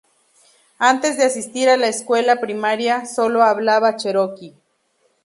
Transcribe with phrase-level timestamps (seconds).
[0.79, 4.55] Antes de asistir a la escuela primaria, sólo hablaba cheroqui.